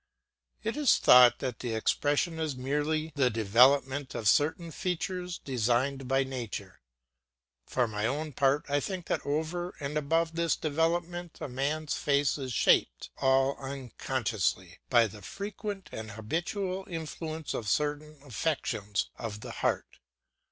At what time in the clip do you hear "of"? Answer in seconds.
4.15-4.27, 17.53-17.69, 19.19-19.41